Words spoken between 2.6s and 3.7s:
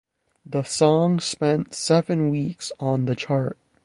on the chart.